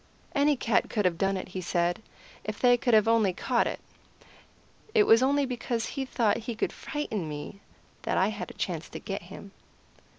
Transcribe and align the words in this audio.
"Any 0.33 0.55
cat 0.55 0.89
could 0.89 1.05
have 1.05 1.19
done 1.19 1.37
it," 1.37 1.49
he 1.49 1.61
said, 1.61 2.01
"if 2.43 2.59
they 2.59 2.75
could 2.75 2.95
only 3.07 3.29
have 3.29 3.37
caught 3.37 3.67
it. 3.67 3.79
It 4.95 5.03
was 5.03 5.21
only 5.21 5.45
because 5.45 5.85
he 5.85 6.05
thought 6.05 6.37
he 6.49 6.55
could 6.55 6.73
frighten 6.73 7.29
me 7.29 7.59
that 8.01 8.17
I 8.17 8.29
had 8.29 8.49
a 8.49 8.55
chance 8.55 8.89
to 8.89 8.99
get 8.99 9.21
him." 9.21 9.51